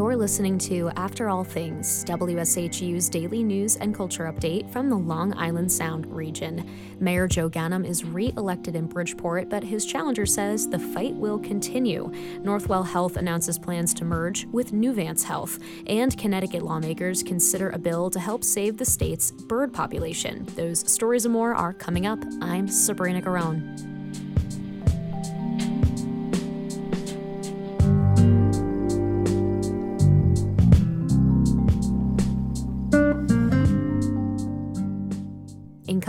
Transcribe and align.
You're 0.00 0.16
listening 0.16 0.56
to 0.60 0.90
After 0.96 1.28
All 1.28 1.44
Things, 1.44 2.06
WSHU's 2.06 3.10
daily 3.10 3.44
news 3.44 3.76
and 3.76 3.94
culture 3.94 4.32
update 4.32 4.72
from 4.72 4.88
the 4.88 4.96
Long 4.96 5.36
Island 5.36 5.70
Sound 5.70 6.06
region. 6.06 6.66
Mayor 7.00 7.28
Joe 7.28 7.50
Ganim 7.50 7.86
is 7.86 8.02
re 8.02 8.32
elected 8.38 8.76
in 8.76 8.86
Bridgeport, 8.86 9.50
but 9.50 9.62
his 9.62 9.84
challenger 9.84 10.24
says 10.24 10.66
the 10.66 10.78
fight 10.78 11.14
will 11.14 11.38
continue. 11.38 12.10
Northwell 12.38 12.88
Health 12.88 13.18
announces 13.18 13.58
plans 13.58 13.92
to 13.92 14.06
merge 14.06 14.46
with 14.46 14.72
Nuvance 14.72 15.22
Health, 15.22 15.58
and 15.86 16.16
Connecticut 16.16 16.62
lawmakers 16.62 17.22
consider 17.22 17.68
a 17.68 17.78
bill 17.78 18.08
to 18.08 18.18
help 18.18 18.42
save 18.42 18.78
the 18.78 18.86
state's 18.86 19.30
bird 19.30 19.70
population. 19.70 20.46
Those 20.56 20.90
stories 20.90 21.26
and 21.26 21.34
more 21.34 21.54
are 21.54 21.74
coming 21.74 22.06
up. 22.06 22.20
I'm 22.40 22.68
Sabrina 22.68 23.20
Garone. 23.20 23.99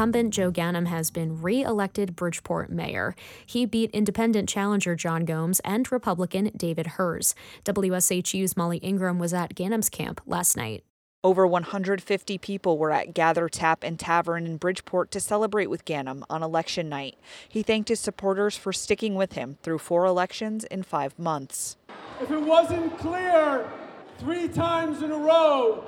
Incumbent 0.01 0.33
Joe 0.33 0.51
Ganim 0.51 0.87
has 0.87 1.11
been 1.11 1.43
re 1.43 1.61
elected 1.61 2.15
Bridgeport 2.15 2.71
mayor. 2.71 3.13
He 3.45 3.67
beat 3.67 3.91
independent 3.91 4.49
challenger 4.49 4.95
John 4.95 5.25
Gomes 5.25 5.59
and 5.59 5.91
Republican 5.91 6.49
David 6.57 6.87
Herz. 6.97 7.35
WSHU's 7.65 8.57
Molly 8.57 8.79
Ingram 8.79 9.19
was 9.19 9.31
at 9.31 9.53
Ganim's 9.53 9.89
camp 9.89 10.19
last 10.25 10.57
night. 10.57 10.83
Over 11.23 11.45
150 11.45 12.39
people 12.39 12.79
were 12.79 12.91
at 12.91 13.13
Gather 13.13 13.47
Tap 13.47 13.83
and 13.83 13.99
Tavern 13.99 14.47
in 14.47 14.57
Bridgeport 14.57 15.11
to 15.11 15.19
celebrate 15.19 15.69
with 15.69 15.85
Ganim 15.85 16.23
on 16.31 16.41
election 16.41 16.89
night. 16.89 17.19
He 17.47 17.61
thanked 17.61 17.89
his 17.89 17.99
supporters 17.99 18.57
for 18.57 18.73
sticking 18.73 19.13
with 19.13 19.33
him 19.33 19.59
through 19.61 19.77
four 19.77 20.05
elections 20.05 20.63
in 20.63 20.81
five 20.81 21.19
months. 21.19 21.77
If 22.19 22.31
it 22.31 22.41
wasn't 22.41 22.97
clear 22.97 23.69
three 24.17 24.47
times 24.47 25.03
in 25.03 25.11
a 25.11 25.17
row, 25.19 25.83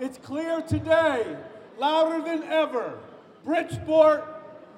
it's 0.00 0.18
clear 0.18 0.60
today, 0.60 1.36
louder 1.78 2.20
than 2.20 2.42
ever. 2.42 2.98
Bridgeport 3.44 4.24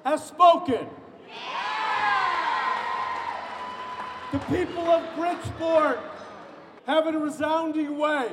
has 0.03 0.25
spoken. 0.25 0.87
The 4.31 4.39
people 4.39 4.83
of 4.87 5.15
Bridgeport 5.15 5.99
have 6.85 7.07
in 7.07 7.15
a 7.15 7.19
resounding 7.19 7.97
way 7.97 8.29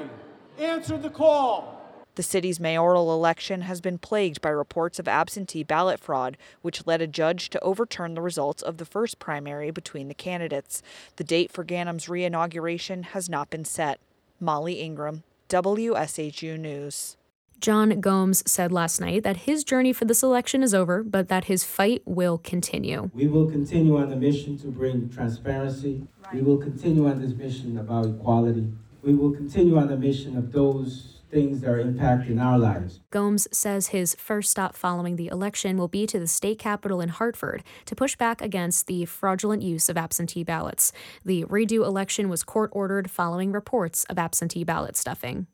answered 0.58 1.02
the 1.02 1.10
call. 1.10 1.70
The 2.16 2.22
city's 2.22 2.60
mayoral 2.60 3.12
election 3.12 3.62
has 3.62 3.80
been 3.80 3.98
plagued 3.98 4.40
by 4.40 4.50
reports 4.50 4.98
of 4.98 5.08
absentee 5.08 5.64
ballot 5.64 5.98
fraud, 5.98 6.36
which 6.62 6.86
led 6.86 7.00
a 7.00 7.08
judge 7.08 7.50
to 7.50 7.60
overturn 7.60 8.14
the 8.14 8.20
results 8.20 8.62
of 8.62 8.78
the 8.78 8.84
first 8.84 9.18
primary 9.18 9.70
between 9.70 10.08
the 10.08 10.14
candidates. 10.14 10.82
The 11.16 11.24
date 11.24 11.50
for 11.50 11.64
Ganim's 11.64 12.08
re 12.08 12.24
inauguration 12.24 13.02
has 13.05 13.28
not 13.28 13.50
been 13.50 13.64
set. 13.64 13.98
Molly 14.40 14.80
Ingram, 14.80 15.24
WSHU 15.48 16.58
News. 16.58 17.16
John 17.60 18.00
Gomes 18.00 18.42
said 18.50 18.72
last 18.72 19.00
night 19.00 19.22
that 19.22 19.38
his 19.38 19.64
journey 19.64 19.92
for 19.92 20.05
this 20.05 20.22
election 20.22 20.62
is 20.62 20.74
over, 20.74 21.02
but 21.02 21.28
that 21.28 21.44
his 21.44 21.64
fight 21.64 22.02
will 22.05 22.38
continue. 22.38 23.11
We 23.14 23.27
will 23.27 23.50
continue 23.50 23.96
on 23.96 24.11
the 24.11 24.16
mission 24.16 24.58
to 24.58 24.69
bring 24.69 25.08
transparency. 25.08 26.06
Right. 26.24 26.34
We 26.34 26.42
will 26.42 26.58
continue 26.58 27.08
on 27.08 27.20
this 27.20 27.34
mission 27.34 27.78
about 27.78 28.06
equality. 28.06 28.72
We 29.02 29.14
will 29.14 29.33
continue 29.33 29.78
on 29.78 29.88
the 29.88 29.96
mission 29.96 30.36
of 30.36 30.52
those 30.52 31.14
things 31.34 31.61
that 31.61 31.69
are 31.69 31.83
impacting 31.83 32.41
our 32.41 32.58
lives. 32.58 33.00
Gomes 33.11 33.48
says 33.50 33.89
his 33.89 34.14
first 34.14 34.50
stop 34.50 34.77
following 34.77 35.16
the 35.16 35.27
election 35.27 35.77
will 35.77 35.89
be 35.89 36.06
to 36.06 36.18
the 36.18 36.28
state 36.28 36.58
capitol 36.61 37.00
in 37.00 37.08
Hartford 37.08 37.64
to 37.86 37.96
push 37.96 38.14
back 38.14 38.41
against 38.41 38.86
the 38.86 39.05
fraudulent 39.05 39.61
use 39.61 39.89
of 39.89 39.96
absentee 39.96 40.44
ballots. 40.44 40.92
The 41.24 41.44
redo 41.46 41.84
election 41.84 42.28
was 42.28 42.44
court 42.44 42.70
ordered 42.72 43.11
following 43.11 43.50
reports 43.50 44.05
of 44.05 44.18
absentee 44.18 44.64
ballot 44.64 44.96
stuffing. 44.96 45.48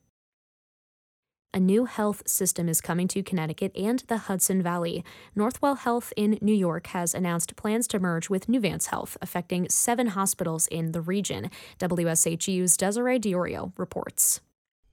A 1.52 1.58
new 1.58 1.86
health 1.86 2.22
system 2.28 2.68
is 2.68 2.80
coming 2.80 3.08
to 3.08 3.24
Connecticut 3.24 3.72
and 3.74 3.98
the 4.06 4.18
Hudson 4.18 4.62
Valley. 4.62 5.04
Northwell 5.36 5.78
Health 5.78 6.12
in 6.16 6.38
New 6.40 6.54
York 6.54 6.86
has 6.88 7.12
announced 7.12 7.56
plans 7.56 7.88
to 7.88 7.98
merge 7.98 8.30
with 8.30 8.46
Nuvance 8.46 8.86
Health, 8.86 9.16
affecting 9.20 9.68
seven 9.68 10.08
hospitals 10.08 10.68
in 10.68 10.92
the 10.92 11.00
region. 11.00 11.50
WSHU's 11.80 12.76
Desiree 12.76 13.18
D'Iorio 13.18 13.72
reports. 13.76 14.40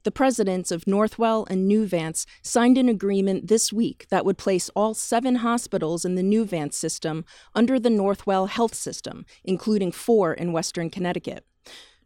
The 0.02 0.10
presidents 0.10 0.72
of 0.72 0.86
Northwell 0.86 1.48
and 1.48 1.70
Nuvance 1.70 2.26
signed 2.42 2.80
an 2.80 2.90
agreement 2.90 3.50
this 3.50 3.72
week 3.72 4.08
that 4.10 4.26
would 4.26 4.40
place 4.40 4.70
all 4.70 4.96
seven 4.96 5.36
hospitals 5.36 6.06
in 6.06 6.16
the 6.16 6.24
Nuvance 6.24 6.74
system 6.74 7.24
under 7.54 7.80
the 7.80 7.90
Northwell 7.90 8.50
Health 8.50 8.74
System, 8.74 9.28
including 9.44 9.92
four 9.92 10.34
in 10.34 10.54
Western 10.54 10.90
Connecticut. 10.90 11.46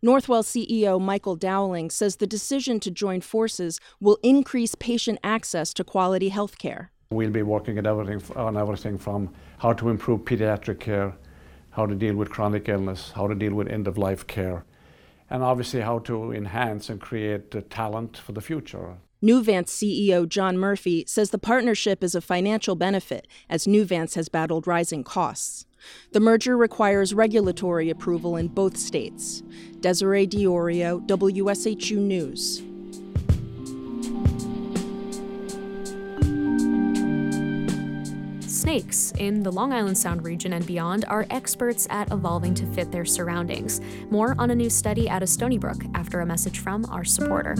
Northwell 0.03 0.43
CEO 0.43 0.99
Michael 0.99 1.35
Dowling 1.35 1.91
says 1.91 2.15
the 2.15 2.25
decision 2.25 2.79
to 2.79 2.89
join 2.89 3.21
forces 3.21 3.79
will 3.99 4.17
increase 4.23 4.73
patient 4.73 5.19
access 5.23 5.75
to 5.75 5.83
quality 5.83 6.29
health 6.29 6.57
care. 6.57 6.91
We'll 7.11 7.29
be 7.29 7.43
working 7.43 7.77
everything, 7.85 8.19
on 8.35 8.57
everything 8.57 8.97
from 8.97 9.31
how 9.59 9.73
to 9.73 9.89
improve 9.89 10.21
pediatric 10.21 10.79
care, 10.79 11.13
how 11.69 11.85
to 11.85 11.93
deal 11.93 12.15
with 12.15 12.31
chronic 12.31 12.67
illness, 12.67 13.11
how 13.13 13.27
to 13.27 13.35
deal 13.35 13.53
with 13.53 13.67
end 13.67 13.87
of 13.87 13.95
life 13.95 14.25
care, 14.25 14.65
and 15.29 15.43
obviously 15.43 15.81
how 15.81 15.99
to 15.99 16.31
enhance 16.31 16.89
and 16.89 16.99
create 16.99 17.69
talent 17.69 18.17
for 18.17 18.31
the 18.31 18.41
future. 18.41 18.97
Nuvance 19.23 19.69
CEO 19.69 20.27
John 20.27 20.57
Murphy 20.57 21.03
says 21.07 21.29
the 21.29 21.37
partnership 21.37 22.03
is 22.03 22.15
a 22.15 22.21
financial 22.21 22.75
benefit 22.75 23.27
as 23.51 23.67
Nuvance 23.67 24.15
has 24.15 24.29
battled 24.29 24.65
rising 24.65 25.03
costs. 25.03 25.67
The 26.11 26.19
merger 26.19 26.57
requires 26.57 27.13
regulatory 27.13 27.91
approval 27.91 28.35
in 28.35 28.47
both 28.47 28.77
states. 28.77 29.43
Desiree 29.79 30.25
D'Iorio, 30.25 31.05
WSHU 31.05 31.97
News. 31.97 32.63
Snakes 38.47 39.13
in 39.19 39.43
the 39.43 39.51
Long 39.51 39.71
Island 39.71 39.97
Sound 39.99 40.23
region 40.23 40.53
and 40.53 40.65
beyond 40.65 41.05
are 41.07 41.27
experts 41.29 41.85
at 41.91 42.11
evolving 42.11 42.55
to 42.55 42.65
fit 42.73 42.91
their 42.91 43.05
surroundings. 43.05 43.81
More 44.09 44.35
on 44.39 44.49
a 44.49 44.55
new 44.55 44.69
study 44.69 45.07
out 45.09 45.21
of 45.21 45.29
Stony 45.29 45.59
Brook 45.59 45.83
after 45.93 46.21
a 46.21 46.25
message 46.25 46.59
from 46.59 46.85
our 46.85 47.03
supporter. 47.03 47.55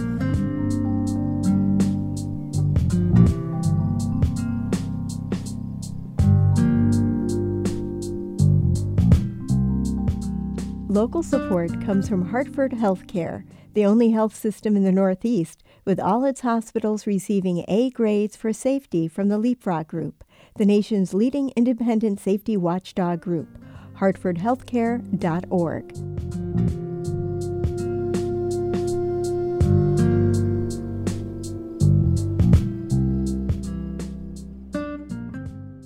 Local 10.92 11.22
support 11.22 11.70
comes 11.86 12.06
from 12.06 12.28
Hartford 12.28 12.72
Healthcare, 12.72 13.44
the 13.72 13.86
only 13.86 14.10
health 14.10 14.34
system 14.34 14.76
in 14.76 14.84
the 14.84 14.92
Northeast, 14.92 15.64
with 15.86 15.98
all 15.98 16.26
its 16.26 16.42
hospitals 16.42 17.06
receiving 17.06 17.64
A 17.66 17.88
grades 17.88 18.36
for 18.36 18.52
safety 18.52 19.08
from 19.08 19.28
the 19.28 19.38
Leapfrog 19.38 19.88
Group, 19.88 20.22
the 20.58 20.66
nation's 20.66 21.14
leading 21.14 21.50
independent 21.56 22.20
safety 22.20 22.58
watchdog 22.58 23.22
group. 23.22 23.48
HartfordHealthcare.org. 24.00 26.31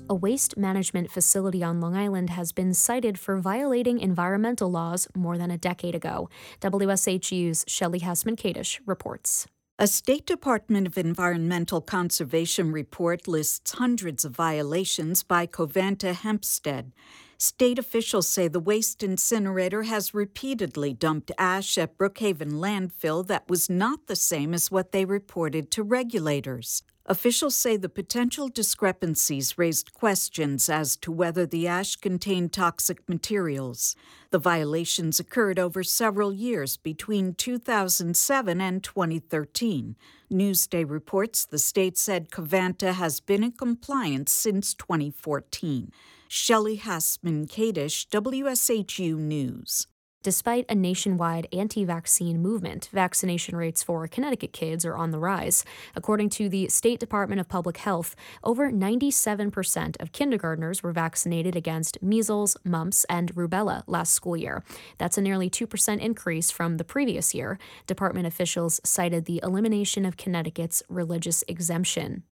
A 0.09 0.15
waste 0.15 0.56
management 0.56 1.11
facility 1.11 1.65
on 1.65 1.81
Long 1.81 1.97
Island 1.97 2.31
has 2.31 2.53
been 2.53 2.75
cited 2.75 3.19
for 3.19 3.39
violating 3.39 3.99
environmental 3.99 4.71
laws 4.71 5.09
more 5.17 5.37
than 5.37 5.50
a 5.50 5.59
decade 5.59 5.97
ago. 5.97 6.31
WSHU's 6.61 7.65
Shelley 7.67 7.99
Hassman 7.99 8.37
Kadish 8.37 8.78
reports. 8.87 9.49
A 9.81 9.89
State 9.89 10.25
Department 10.25 10.87
of 10.87 10.97
Environmental 10.97 11.81
Conservation 11.81 12.71
report 12.71 13.27
lists 13.27 13.72
hundreds 13.72 14.25
of 14.25 14.31
violations 14.31 15.25
by 15.25 15.44
Covanta 15.44 16.15
Hempstead. 16.15 16.93
State 17.37 17.79
officials 17.79 18.29
say 18.29 18.47
the 18.47 18.61
waste 18.61 19.02
incinerator 19.02 19.82
has 19.82 20.14
repeatedly 20.14 20.94
dumped 20.94 21.32
ash 21.37 21.76
at 21.76 21.99
Brookhaven 21.99 22.52
landfill 22.52 23.26
that 23.26 23.50
was 23.50 23.69
not 23.69 24.06
the 24.06 24.17
same 24.17 24.55
as 24.55 24.70
what 24.70 24.93
they 24.93 25.05
reported 25.05 25.73
to 25.73 25.82
regulators. 25.82 26.85
Officials 27.08 27.55
say 27.55 27.76
the 27.76 27.88
potential 27.88 28.49
discrepancies 28.49 29.56
raised 29.56 29.94
questions 29.94 30.69
as 30.69 30.97
to 30.97 31.12
whether 31.12 31.47
the 31.47 31.69
ash 31.69 31.94
contained 31.94 32.53
toxic 32.53 33.08
materials. 33.08 33.94
The 34.31 34.41
violations 34.41 35.20
occurred 35.20 35.56
over 35.56 35.85
several 35.85 36.32
years 36.32 36.76
between 36.76 37.35
2007 37.35 38.61
and 38.61 38.82
2013. 38.82 39.94
Newsday 40.32 40.85
reports 40.88 41.44
the 41.44 41.58
state 41.58 41.97
said 41.97 42.32
Covanta 42.32 42.94
has 42.94 43.20
been 43.20 43.44
in 43.44 43.52
compliance 43.52 44.32
since 44.32 44.75
2014. 44.75 45.93
Shelley 46.26 46.79
Hassman 46.79 47.47
Kadish, 47.47 48.09
WSHU 48.09 49.17
News. 49.17 49.87
Despite 50.26 50.67
a 50.69 50.75
nationwide 50.75 51.46
anti 51.52 51.84
vaccine 51.84 52.43
movement, 52.43 52.88
vaccination 52.93 53.55
rates 53.55 53.84
for 53.84 54.08
Connecticut 54.08 54.52
kids 54.52 54.84
are 54.84 54.96
on 54.96 55.12
the 55.12 55.20
rise. 55.20 55.64
According 55.94 56.31
to 56.31 56.49
the 56.49 56.69
State 56.69 56.99
Department 56.99 57.40
of 57.40 57.49
Public 57.49 57.76
Health, 57.76 58.17
over 58.43 58.73
97% 58.73 60.02
of 60.02 60.11
kindergartners 60.11 60.82
were 60.82 60.90
vaccinated 60.90 61.55
against 61.55 62.02
measles, 62.02 62.56
mumps, 62.64 63.05
and 63.08 63.37
rubella 63.37 63.84
last 63.87 64.14
school 64.14 64.37
year. 64.37 64.64
That's 64.99 65.17
a 65.17 65.23
nearly 65.23 65.49
2% 65.49 66.00
increase 66.00 66.50
from 66.50 66.78
the 66.78 66.82
previous 66.82 67.32
year. 67.32 67.56
Department 67.87 68.26
officials 68.26 68.81
cited 68.82 69.26
the 69.26 69.38
elimination 69.44 70.05
of 70.05 70.17
Connecticut's 70.17 70.82
religious 70.88 71.44
exemption. 71.46 72.25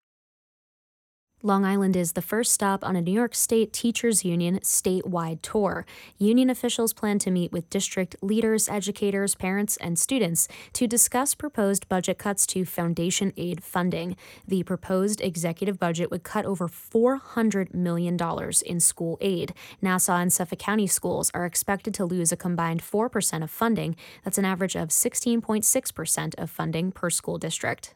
Long 1.47 1.67
Island 1.67 1.95
is 1.95 2.13
the 2.13 2.23
first 2.23 2.53
stop 2.53 2.83
on 2.83 2.97
a 2.97 3.03
New 3.03 3.13
York 3.13 3.35
State 3.35 3.71
Teachers 3.71 4.25
Union 4.25 4.61
statewide 4.61 5.43
tour. 5.43 5.85
Union 6.17 6.49
officials 6.49 6.95
plan 6.95 7.19
to 7.19 7.31
meet 7.31 7.53
with 7.53 7.69
district 7.69 8.17
leaders, 8.23 8.67
educators, 8.67 9.35
parents, 9.35 9.77
and 9.77 9.99
students 9.99 10.49
to 10.73 10.87
discuss 10.87 11.35
proposed 11.35 11.87
budget 11.87 12.17
cuts 12.17 12.47
to 12.47 12.65
foundation 12.65 13.31
aid 13.37 13.63
funding. 13.63 14.17
The 14.49 14.63
proposed 14.63 15.21
executive 15.21 15.79
budget 15.79 16.11
would 16.11 16.23
cut 16.23 16.47
over 16.47 16.67
$400 16.67 17.75
million 17.75 18.19
in 18.65 18.81
school 18.81 19.19
aid. 19.21 19.53
Nassau 19.83 20.17
and 20.17 20.33
Suffolk 20.33 20.61
County 20.61 20.87
schools 20.87 21.31
are 21.35 21.45
expected 21.45 21.93
to 21.93 22.07
lose 22.07 22.33
a 22.33 22.39
combined 22.39 22.83
4% 22.83 23.43
of 23.43 23.51
funding. 23.51 23.97
That's 24.25 24.39
an 24.39 24.47
average 24.47 24.77
of 24.77 24.89
16.6% 24.89 26.35
of 26.39 26.51
funding 26.51 26.91
per 26.91 27.11
school 27.11 27.37
district. 27.37 27.95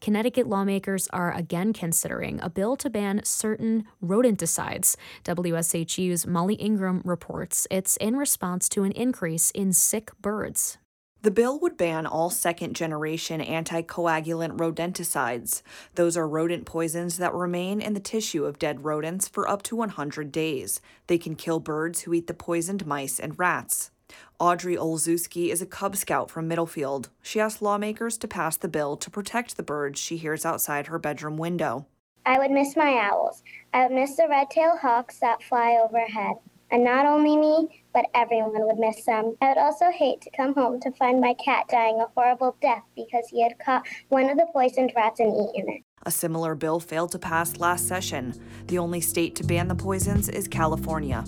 Connecticut 0.00 0.46
lawmakers 0.46 1.08
are 1.08 1.32
again 1.32 1.74
considering 1.74 2.40
a 2.42 2.48
bill 2.48 2.74
to 2.76 2.88
ban 2.88 3.20
certain 3.22 3.84
rodenticides. 4.02 4.96
WSHU's 5.24 6.26
Molly 6.26 6.54
Ingram 6.54 7.02
reports 7.04 7.66
it's 7.70 7.98
in 7.98 8.16
response 8.16 8.68
to 8.70 8.84
an 8.84 8.92
increase 8.92 9.50
in 9.50 9.74
sick 9.74 10.10
birds. 10.22 10.78
The 11.22 11.30
bill 11.30 11.60
would 11.60 11.76
ban 11.76 12.06
all 12.06 12.30
second 12.30 12.74
generation 12.74 13.42
anticoagulant 13.42 14.56
rodenticides. 14.56 15.60
Those 15.96 16.16
are 16.16 16.26
rodent 16.26 16.64
poisons 16.64 17.18
that 17.18 17.34
remain 17.34 17.82
in 17.82 17.92
the 17.92 18.00
tissue 18.00 18.46
of 18.46 18.58
dead 18.58 18.84
rodents 18.86 19.28
for 19.28 19.46
up 19.46 19.62
to 19.64 19.76
100 19.76 20.32
days. 20.32 20.80
They 21.08 21.18
can 21.18 21.34
kill 21.34 21.60
birds 21.60 22.00
who 22.00 22.14
eat 22.14 22.26
the 22.26 22.32
poisoned 22.32 22.86
mice 22.86 23.20
and 23.20 23.38
rats. 23.38 23.90
Audrey 24.38 24.76
Olszewski 24.76 25.48
is 25.48 25.60
a 25.60 25.66
Cub 25.66 25.96
Scout 25.96 26.30
from 26.30 26.48
Middlefield. 26.48 27.10
She 27.22 27.40
asked 27.40 27.60
lawmakers 27.60 28.16
to 28.18 28.28
pass 28.28 28.56
the 28.56 28.68
bill 28.68 28.96
to 28.96 29.10
protect 29.10 29.56
the 29.56 29.62
birds 29.62 30.00
she 30.00 30.16
hears 30.16 30.44
outside 30.44 30.86
her 30.86 30.98
bedroom 30.98 31.36
window. 31.36 31.86
I 32.26 32.38
would 32.38 32.50
miss 32.50 32.76
my 32.76 33.08
owls. 33.10 33.42
I 33.72 33.86
would 33.86 33.94
miss 33.94 34.16
the 34.16 34.26
red-tailed 34.28 34.78
hawks 34.80 35.18
that 35.18 35.42
fly 35.42 35.78
overhead. 35.82 36.36
And 36.70 36.84
not 36.84 37.04
only 37.04 37.36
me, 37.36 37.82
but 37.92 38.06
everyone 38.14 38.66
would 38.66 38.78
miss 38.78 39.04
them. 39.04 39.36
I 39.40 39.48
would 39.48 39.58
also 39.58 39.90
hate 39.90 40.20
to 40.20 40.30
come 40.36 40.54
home 40.54 40.80
to 40.80 40.92
find 40.92 41.20
my 41.20 41.34
cat 41.34 41.66
dying 41.68 42.00
a 42.00 42.06
horrible 42.14 42.56
death 42.62 42.84
because 42.94 43.26
he 43.28 43.42
had 43.42 43.58
caught 43.58 43.86
one 44.08 44.30
of 44.30 44.36
the 44.36 44.46
poisoned 44.52 44.92
rats 44.94 45.18
and 45.18 45.32
eaten 45.34 45.68
it. 45.68 45.82
A 46.04 46.10
similar 46.10 46.54
bill 46.54 46.78
failed 46.78 47.12
to 47.12 47.18
pass 47.18 47.56
last 47.56 47.88
session. 47.88 48.34
The 48.68 48.78
only 48.78 49.00
state 49.00 49.34
to 49.36 49.44
ban 49.44 49.68
the 49.68 49.74
poisons 49.74 50.28
is 50.28 50.46
California. 50.46 51.24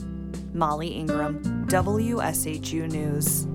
Molly 0.54 0.88
Ingram, 0.88 1.61
WSHU 1.72 2.86
News. 2.90 3.46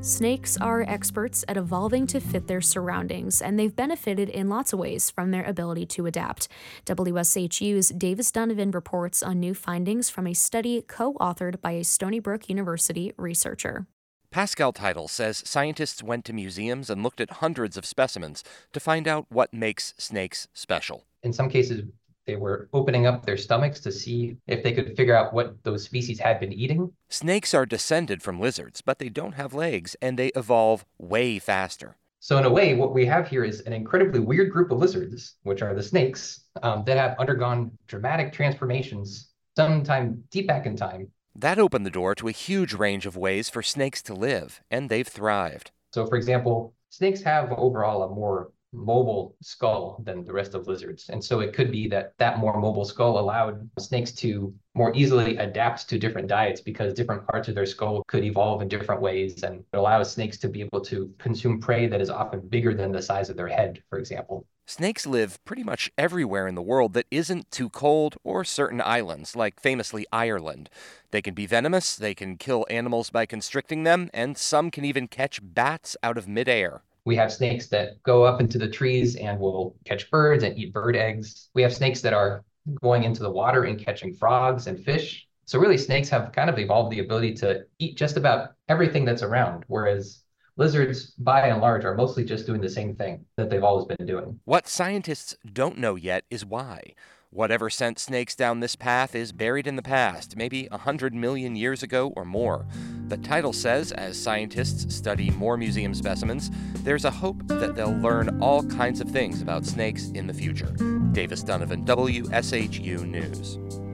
Snakes 0.00 0.56
are 0.58 0.82
experts 0.82 1.44
at 1.48 1.56
evolving 1.56 2.06
to 2.06 2.20
fit 2.20 2.46
their 2.46 2.60
surroundings, 2.60 3.42
and 3.42 3.58
they've 3.58 3.74
benefited 3.74 4.28
in 4.28 4.48
lots 4.48 4.72
of 4.72 4.78
ways 4.78 5.10
from 5.10 5.32
their 5.32 5.42
ability 5.42 5.86
to 5.86 6.06
adapt. 6.06 6.46
WSHU's 6.84 7.88
Davis 7.88 8.30
Dunavin 8.30 8.72
reports 8.72 9.24
on 9.24 9.40
new 9.40 9.54
findings 9.54 10.08
from 10.08 10.28
a 10.28 10.34
study 10.34 10.82
co 10.82 11.14
authored 11.14 11.60
by 11.60 11.72
a 11.72 11.82
Stony 11.82 12.20
Brook 12.20 12.48
University 12.48 13.12
researcher. 13.16 13.88
Pascal 14.36 14.70
Title 14.70 15.08
says 15.08 15.42
scientists 15.46 16.02
went 16.02 16.26
to 16.26 16.34
museums 16.34 16.90
and 16.90 17.02
looked 17.02 17.22
at 17.22 17.40
hundreds 17.40 17.78
of 17.78 17.86
specimens 17.86 18.44
to 18.74 18.78
find 18.78 19.08
out 19.08 19.24
what 19.30 19.54
makes 19.54 19.94
snakes 19.96 20.46
special. 20.52 21.06
In 21.22 21.32
some 21.32 21.48
cases, 21.48 21.84
they 22.26 22.36
were 22.36 22.68
opening 22.74 23.06
up 23.06 23.24
their 23.24 23.38
stomachs 23.38 23.80
to 23.80 23.90
see 23.90 24.36
if 24.46 24.62
they 24.62 24.72
could 24.72 24.94
figure 24.94 25.16
out 25.16 25.32
what 25.32 25.64
those 25.64 25.84
species 25.84 26.20
had 26.20 26.38
been 26.38 26.52
eating. 26.52 26.92
Snakes 27.08 27.54
are 27.54 27.64
descended 27.64 28.22
from 28.22 28.38
lizards, 28.38 28.82
but 28.82 28.98
they 28.98 29.08
don't 29.08 29.36
have 29.36 29.54
legs 29.54 29.96
and 30.02 30.18
they 30.18 30.28
evolve 30.36 30.84
way 30.98 31.38
faster. 31.38 31.96
So, 32.20 32.36
in 32.36 32.44
a 32.44 32.50
way, 32.50 32.74
what 32.74 32.92
we 32.92 33.06
have 33.06 33.26
here 33.28 33.42
is 33.42 33.60
an 33.60 33.72
incredibly 33.72 34.20
weird 34.20 34.52
group 34.52 34.70
of 34.70 34.76
lizards, 34.76 35.36
which 35.44 35.62
are 35.62 35.74
the 35.74 35.82
snakes, 35.82 36.44
um, 36.62 36.84
that 36.84 36.98
have 36.98 37.18
undergone 37.18 37.70
dramatic 37.86 38.34
transformations 38.34 39.30
sometime 39.56 40.22
deep 40.30 40.46
back 40.46 40.66
in 40.66 40.76
time 40.76 41.08
that 41.40 41.58
opened 41.58 41.84
the 41.84 41.90
door 41.90 42.14
to 42.14 42.28
a 42.28 42.32
huge 42.32 42.74
range 42.74 43.06
of 43.06 43.16
ways 43.16 43.48
for 43.48 43.62
snakes 43.62 44.02
to 44.02 44.14
live, 44.14 44.60
and 44.70 44.88
they've 44.88 45.06
thrived. 45.06 45.70
So, 45.92 46.06
for 46.06 46.16
example, 46.16 46.74
snakes 46.90 47.22
have 47.22 47.52
overall 47.52 48.02
a 48.02 48.14
more 48.14 48.50
mobile 48.72 49.36
skull 49.40 50.02
than 50.04 50.24
the 50.24 50.32
rest 50.32 50.54
of 50.54 50.66
lizards. 50.66 51.08
And 51.08 51.22
so 51.24 51.40
it 51.40 51.52
could 51.52 51.70
be 51.70 51.88
that 51.88 52.12
that 52.18 52.38
more 52.38 52.60
mobile 52.60 52.84
skull 52.84 53.18
allowed 53.18 53.68
snakes 53.78 54.12
to 54.12 54.52
more 54.74 54.92
easily 54.94 55.36
adapt 55.36 55.88
to 55.88 55.98
different 55.98 56.28
diets 56.28 56.60
because 56.60 56.92
different 56.92 57.26
parts 57.26 57.48
of 57.48 57.54
their 57.54 57.66
skull 57.66 58.02
could 58.08 58.24
evolve 58.24 58.62
in 58.62 58.68
different 58.68 59.00
ways. 59.00 59.42
And 59.42 59.64
it 59.72 59.76
allows 59.76 60.12
snakes 60.12 60.36
to 60.38 60.48
be 60.48 60.60
able 60.60 60.80
to 60.82 61.12
consume 61.18 61.60
prey 61.60 61.86
that 61.86 62.00
is 62.00 62.10
often 62.10 62.40
bigger 62.40 62.74
than 62.74 62.92
the 62.92 63.02
size 63.02 63.30
of 63.30 63.36
their 63.36 63.48
head, 63.48 63.82
for 63.88 63.98
example. 63.98 64.46
Snakes 64.68 65.06
live 65.06 65.42
pretty 65.44 65.62
much 65.62 65.92
everywhere 65.96 66.48
in 66.48 66.56
the 66.56 66.60
world 66.60 66.92
that 66.94 67.06
isn't 67.08 67.48
too 67.52 67.70
cold 67.70 68.16
or 68.24 68.42
certain 68.42 68.80
islands, 68.80 69.36
like 69.36 69.60
famously 69.60 70.04
Ireland. 70.12 70.68
They 71.12 71.22
can 71.22 71.34
be 71.34 71.46
venomous, 71.46 71.94
they 71.94 72.14
can 72.14 72.36
kill 72.36 72.66
animals 72.68 73.08
by 73.08 73.26
constricting 73.26 73.84
them, 73.84 74.10
and 74.12 74.36
some 74.36 74.72
can 74.72 74.84
even 74.84 75.06
catch 75.06 75.38
bats 75.40 75.96
out 76.02 76.18
of 76.18 76.26
midair. 76.26 76.82
We 77.04 77.14
have 77.14 77.32
snakes 77.32 77.68
that 77.68 78.02
go 78.02 78.24
up 78.24 78.40
into 78.40 78.58
the 78.58 78.68
trees 78.68 79.14
and 79.14 79.38
will 79.38 79.76
catch 79.84 80.10
birds 80.10 80.42
and 80.42 80.58
eat 80.58 80.72
bird 80.72 80.96
eggs. 80.96 81.48
We 81.54 81.62
have 81.62 81.72
snakes 81.72 82.00
that 82.00 82.12
are 82.12 82.42
going 82.82 83.04
into 83.04 83.22
the 83.22 83.30
water 83.30 83.62
and 83.62 83.78
catching 83.78 84.12
frogs 84.14 84.66
and 84.66 84.84
fish. 84.84 85.28
So, 85.44 85.60
really, 85.60 85.78
snakes 85.78 86.08
have 86.08 86.32
kind 86.32 86.50
of 86.50 86.58
evolved 86.58 86.90
the 86.90 86.98
ability 86.98 87.34
to 87.34 87.66
eat 87.78 87.96
just 87.96 88.16
about 88.16 88.54
everything 88.68 89.04
that's 89.04 89.22
around, 89.22 89.62
whereas 89.68 90.24
lizards, 90.56 91.12
by 91.18 91.48
and 91.48 91.60
large, 91.60 91.84
are 91.84 91.94
mostly 91.94 92.24
just 92.24 92.46
doing 92.46 92.60
the 92.60 92.68
same 92.68 92.94
thing 92.94 93.24
that 93.36 93.50
they've 93.50 93.64
always 93.64 93.86
been 93.86 94.06
doing. 94.06 94.40
What 94.44 94.66
scientists 94.66 95.36
don't 95.52 95.78
know 95.78 95.94
yet 95.94 96.24
is 96.30 96.44
why. 96.44 96.94
Whatever 97.30 97.68
sent 97.68 97.98
snakes 97.98 98.34
down 98.34 98.60
this 98.60 98.76
path 98.76 99.14
is 99.14 99.32
buried 99.32 99.66
in 99.66 99.76
the 99.76 99.82
past, 99.82 100.36
maybe 100.36 100.68
a 100.70 100.78
hundred 100.78 101.12
million 101.12 101.54
years 101.54 101.82
ago 101.82 102.12
or 102.16 102.24
more. 102.24 102.66
The 103.08 103.18
Title 103.18 103.52
says, 103.52 103.92
as 103.92 104.20
scientists 104.20 104.94
study 104.94 105.30
more 105.30 105.56
museum 105.56 105.92
specimens, 105.92 106.50
there's 106.76 107.04
a 107.04 107.10
hope 107.10 107.46
that 107.48 107.74
they'll 107.74 107.98
learn 107.98 108.40
all 108.40 108.62
kinds 108.62 109.00
of 109.00 109.10
things 109.10 109.42
about 109.42 109.66
snakes 109.66 110.08
in 110.10 110.26
the 110.26 110.34
future. 110.34 110.72
Davis 111.12 111.42
Dunavin, 111.42 111.84
WSHU 111.84 113.06
News. 113.06 113.85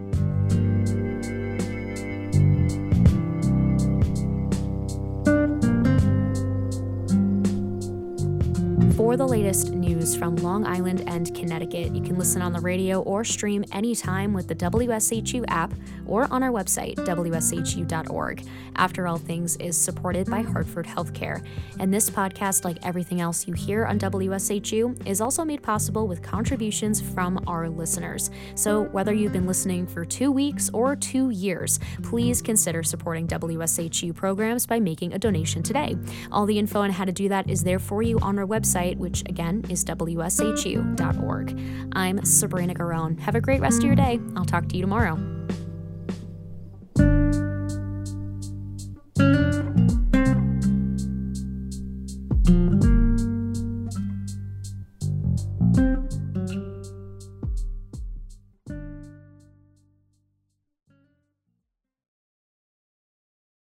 For 9.12 9.18
the 9.18 9.28
latest 9.28 9.72
news 9.72 10.16
from 10.16 10.36
Long 10.36 10.66
Island 10.66 11.04
and 11.06 11.34
Connecticut, 11.34 11.94
you 11.94 12.00
can 12.00 12.16
listen 12.16 12.40
on 12.40 12.54
the 12.54 12.60
radio 12.60 13.02
or 13.02 13.24
stream 13.24 13.62
anytime 13.70 14.32
with 14.32 14.48
the 14.48 14.54
WSHU 14.54 15.44
app 15.48 15.74
or 16.06 16.32
on 16.32 16.42
our 16.42 16.50
website, 16.50 16.94
WSHU.org. 16.94 18.46
After 18.76 19.06
All 19.06 19.18
Things 19.18 19.56
is 19.56 19.76
supported 19.76 20.30
by 20.30 20.40
Hartford 20.40 20.86
Healthcare. 20.86 21.44
And 21.78 21.92
this 21.92 22.08
podcast, 22.08 22.64
like 22.64 22.78
everything 22.82 23.20
else 23.20 23.46
you 23.46 23.52
hear 23.52 23.84
on 23.84 23.98
WSHU, 23.98 25.06
is 25.06 25.20
also 25.20 25.44
made 25.44 25.62
possible 25.62 26.08
with 26.08 26.22
contributions 26.22 27.02
from 27.02 27.38
our 27.46 27.68
listeners. 27.68 28.30
So 28.54 28.84
whether 28.84 29.12
you've 29.12 29.34
been 29.34 29.46
listening 29.46 29.86
for 29.86 30.06
two 30.06 30.32
weeks 30.32 30.70
or 30.72 30.96
two 30.96 31.28
years, 31.28 31.78
please 32.02 32.40
consider 32.40 32.82
supporting 32.82 33.28
WSHU 33.28 34.14
programs 34.14 34.66
by 34.66 34.80
making 34.80 35.12
a 35.12 35.18
donation 35.18 35.62
today. 35.62 35.96
All 36.30 36.46
the 36.46 36.58
info 36.58 36.80
on 36.80 36.90
how 36.90 37.04
to 37.04 37.12
do 37.12 37.28
that 37.28 37.50
is 37.50 37.62
there 37.62 37.78
for 37.78 38.02
you 38.02 38.18
on 38.20 38.38
our 38.38 38.46
website, 38.46 39.01
which 39.02 39.22
again 39.22 39.66
is 39.68 39.84
WSHU.org. 39.84 41.60
I'm 41.92 42.24
Sabrina 42.24 42.74
Garone. 42.74 43.18
Have 43.18 43.34
a 43.34 43.40
great 43.40 43.60
rest 43.60 43.78
of 43.78 43.84
your 43.84 43.96
day. 43.96 44.20
I'll 44.36 44.44
talk 44.44 44.68
to 44.68 44.76
you 44.76 44.80
tomorrow. 44.80 45.41